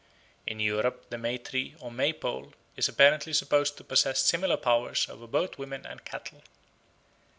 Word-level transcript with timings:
In 0.47 0.59
Europe 0.59 1.11
the 1.11 1.17
May 1.19 1.37
tree 1.37 1.75
or 1.79 1.91
May 1.91 2.11
pole 2.11 2.55
is 2.75 2.89
apparently 2.89 3.33
supposed 3.33 3.77
to 3.77 3.83
possess 3.83 4.19
similar 4.23 4.57
powers 4.57 5.07
over 5.07 5.27
both 5.27 5.59
women 5.59 5.85
and 5.85 6.03
cattle. 6.03 6.41